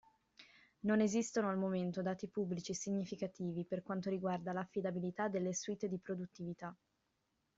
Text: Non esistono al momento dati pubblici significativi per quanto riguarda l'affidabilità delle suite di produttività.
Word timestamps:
Non 0.79 0.99
esistono 0.99 1.49
al 1.51 1.59
momento 1.59 2.01
dati 2.01 2.27
pubblici 2.27 2.73
significativi 2.73 3.67
per 3.67 3.83
quanto 3.83 4.09
riguarda 4.09 4.51
l'affidabilità 4.51 5.27
delle 5.27 5.53
suite 5.53 5.87
di 5.87 5.99
produttività. 5.99 6.75